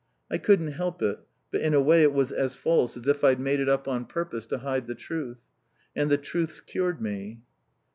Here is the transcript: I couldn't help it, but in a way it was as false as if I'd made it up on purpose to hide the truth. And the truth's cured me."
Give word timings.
I 0.31 0.39
couldn't 0.39 0.71
help 0.71 1.03
it, 1.03 1.19
but 1.51 1.61
in 1.61 1.75
a 1.75 1.79
way 1.79 2.01
it 2.01 2.11
was 2.11 2.31
as 2.31 2.55
false 2.55 2.97
as 2.97 3.07
if 3.07 3.23
I'd 3.23 3.39
made 3.39 3.59
it 3.59 3.69
up 3.69 3.87
on 3.87 4.05
purpose 4.05 4.47
to 4.47 4.57
hide 4.57 4.87
the 4.87 4.95
truth. 4.95 5.41
And 5.95 6.09
the 6.09 6.17
truth's 6.17 6.59
cured 6.59 6.99
me." 6.99 7.41